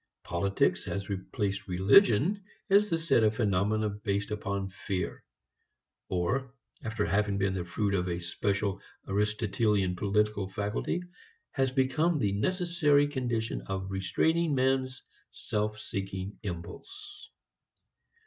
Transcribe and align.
Politics 0.23 0.85
has 0.85 1.09
replaced 1.11 1.67
religion 1.67 2.43
as 2.71 2.89
the 2.89 2.97
set 2.97 3.21
of 3.23 3.35
phenomena 3.35 3.87
based 3.87 4.31
upon 4.31 4.71
fear; 4.71 5.23
or 6.09 6.55
after 6.83 7.05
having 7.05 7.37
been 7.37 7.53
the 7.53 7.63
fruit 7.63 7.93
of 7.93 8.07
a 8.09 8.19
special 8.19 8.81
Aristotelian 9.07 9.95
political 9.95 10.47
faculty, 10.49 11.03
has 11.51 11.69
become 11.69 12.17
the 12.17 12.31
necessary 12.31 13.07
condition 13.09 13.61
of 13.67 13.91
restraining 13.91 14.55
man's 14.55 15.03
self 15.29 15.79
seeking 15.79 16.39
impulse. 16.41 17.29